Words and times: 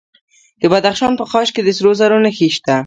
د 0.61 0.63
بدخشان 0.73 1.13
په 1.17 1.25
خاش 1.31 1.47
کې 1.55 1.61
د 1.63 1.69
سرو 1.77 1.91
زرو 1.99 2.17
نښې 2.25 2.49
شته. 2.55 2.75